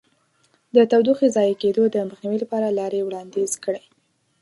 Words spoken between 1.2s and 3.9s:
ضایع کېدو د مخنیوي لپاره لارې وړاندیز کړئ.